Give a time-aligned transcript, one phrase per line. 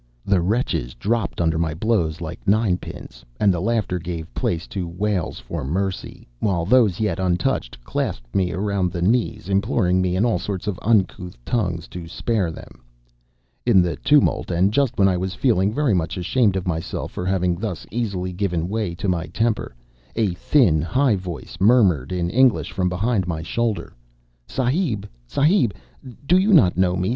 [0.25, 4.87] The wretches dropped under my blows like nine pins, and the laughter gave place to
[4.87, 10.25] wails for mercy; while those yet untouched clasped me round the knees, imploring me in
[10.25, 12.81] all sorts of uncouth tongues to spare them.
[13.63, 17.27] In the tumult, and just when I was feeling very much ashamed of myself for
[17.27, 19.75] having thus easily given way to my temper,
[20.15, 23.93] a thin, high voice murmured in English from behind my shoulder:
[24.47, 25.05] "Sahib!
[25.27, 25.75] Sahib!
[26.25, 27.09] Do you not know me?